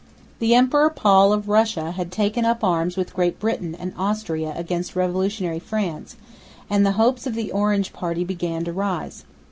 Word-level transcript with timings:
The 0.39 0.55
Emperor 0.55 0.89
Paul 0.89 1.31
of 1.31 1.47
Russia 1.47 1.91
had 1.91 2.11
taken 2.11 2.43
up 2.43 2.63
arms 2.63 2.97
with 2.97 3.13
Great 3.13 3.39
Britain 3.39 3.75
and 3.75 3.93
Austria 3.95 4.51
against 4.57 4.95
revolutionary 4.95 5.59
France, 5.59 6.15
and 6.71 6.83
the 6.83 6.93
hopes 6.93 7.27
of 7.27 7.35
the 7.35 7.51
Orange 7.51 7.93
party 7.93 8.23
began 8.23 8.63
to 8.65 8.73
rise. 8.73 9.25